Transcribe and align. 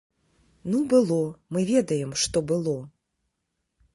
Ну, 0.71 0.79
было, 0.93 1.17
мы 1.57 1.63
ведаем, 1.73 2.15
што 2.23 2.37
было. 2.53 2.75